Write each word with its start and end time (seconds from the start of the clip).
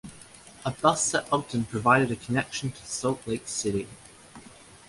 A 0.65 0.71
bus 0.71 1.13
at 1.13 1.31
Ogden 1.31 1.63
provided 1.65 2.09
a 2.11 2.15
connection 2.15 2.71
to 2.71 2.85
Salt 2.87 3.21
Lake 3.27 3.47
City. 3.47 3.87